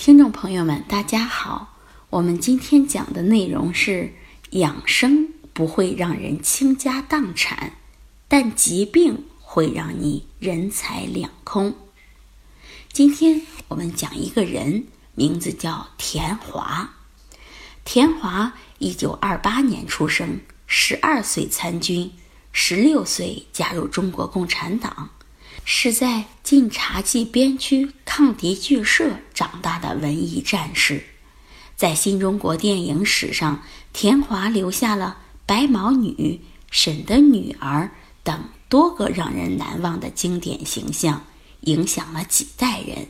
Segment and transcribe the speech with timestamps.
[0.00, 1.76] 听众朋友们，大家好，
[2.08, 4.14] 我们今天讲的内容是
[4.52, 7.74] 养生不会让人倾家荡产，
[8.26, 11.74] 但疾病会让你人财两空。
[12.90, 16.94] 今天我们讲一个人，名字叫田华。
[17.84, 22.10] 田华一九二八年出生，十二岁参军，
[22.52, 25.10] 十六岁加入中国共产党。
[25.64, 31.04] 是在晋察冀边区抗敌剧社长大的文艺战士，
[31.76, 37.90] 在新中国电影史上，田华留下了白毛女、沈的女儿
[38.22, 41.24] 等多个让人难忘的经典形象，
[41.60, 43.08] 影响了几代人。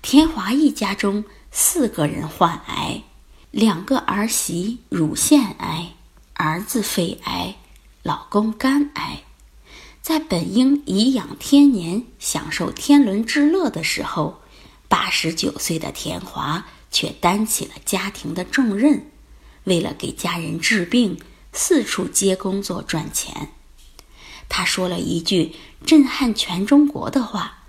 [0.00, 3.02] 田华一家中四个人患癌，
[3.50, 5.92] 两个儿媳乳腺癌，
[6.34, 7.56] 儿子肺癌，
[8.02, 9.22] 老公肝癌。
[10.04, 14.42] 在本应颐养天年、享受天伦之乐的时候，
[14.86, 19.06] 八十九岁的田华却担起了家庭的重任，
[19.64, 21.18] 为了给家人治病，
[21.54, 23.48] 四处接工作赚钱。
[24.50, 25.52] 他说了一句
[25.86, 27.64] 震撼全中国的话：“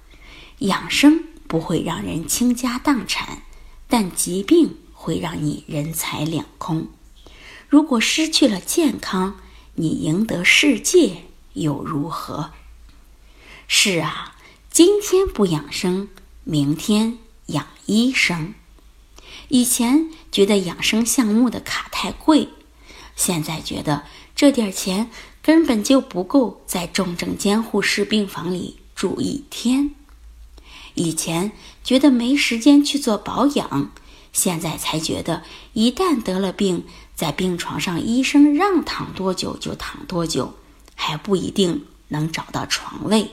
[0.60, 3.44] 养生不会让人倾家荡产，
[3.88, 6.90] 但疾病会让你人财两空。
[7.70, 9.40] 如果失去了健康，
[9.76, 11.22] 你赢得世界。”
[11.56, 12.52] 又如何？
[13.68, 14.36] 是啊，
[14.70, 16.08] 今天不养生，
[16.44, 18.54] 明天养医生。
[19.48, 22.50] 以前觉得养生项目的卡太贵，
[23.16, 24.04] 现在觉得
[24.36, 25.10] 这点钱
[25.42, 29.92] 根本就不够在重症监护室病房里住一天。
[30.94, 31.52] 以前
[31.84, 33.92] 觉得没时间去做保养，
[34.32, 35.44] 现在才觉得
[35.74, 36.86] 一旦得了病，
[37.16, 40.54] 在病床上，医生让躺多久就躺多久。
[41.06, 43.30] 还不一定能找到床位。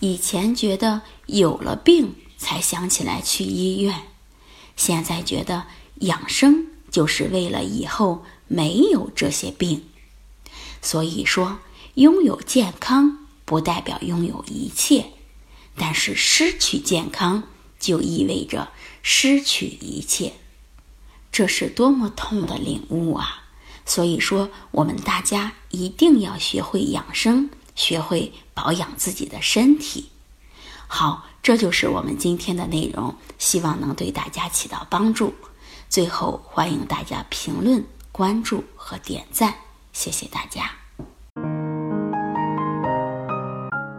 [0.00, 4.02] 以前觉得有了病才想起来去医院，
[4.76, 5.66] 现在觉得
[6.00, 9.84] 养生就是为了以后没有这些病。
[10.80, 11.60] 所以说，
[11.94, 15.12] 拥有健康不代表拥有一切，
[15.76, 17.44] 但是失去健康
[17.78, 18.72] 就意味着
[19.02, 20.32] 失去一切。
[21.30, 23.44] 这是多么痛的领悟啊！
[23.84, 30.06] 所以说，我们大家一定要学会养生，学会保养自己的身体。
[30.86, 35.34] 好，这就是我们今天的内容，希望能对大家起到帮助。
[35.88, 39.54] 最后，欢迎大家评论、关注和点赞，
[39.92, 40.70] 谢谢大家。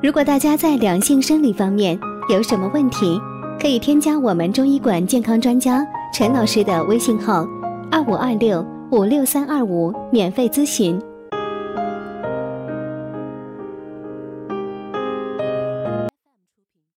[0.01, 3.19] 如果大家在两性生理方面有什么问题，
[3.59, 7.45] 可以添加我们中医馆健康专家陈老师的微信号：
[7.91, 8.72] 二五二六。
[8.93, 11.01] 五六三二五，免费咨询。